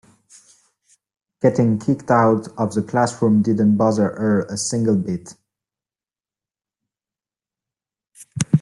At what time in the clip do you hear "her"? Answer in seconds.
4.05-4.45